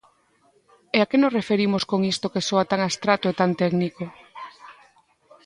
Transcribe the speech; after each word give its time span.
¿E 0.95 0.97
a 1.03 1.07
que 1.09 1.21
nos 1.21 1.35
referimos 1.39 1.83
con 1.91 2.01
isto 2.13 2.31
que 2.33 2.45
soa 2.47 2.65
tan 2.71 2.79
abstracto 2.87 3.25
e 3.31 3.37
tan 3.39 3.51
técnico? 3.63 4.03